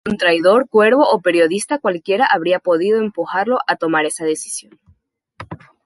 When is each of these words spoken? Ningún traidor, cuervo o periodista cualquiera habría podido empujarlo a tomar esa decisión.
Ningún 0.03 0.17
traidor, 0.17 0.67
cuervo 0.67 1.07
o 1.11 1.21
periodista 1.21 1.77
cualquiera 1.77 2.25
habría 2.25 2.57
podido 2.57 2.97
empujarlo 2.99 3.59
a 3.67 3.75
tomar 3.75 4.07
esa 4.07 4.25
decisión. 4.25 4.79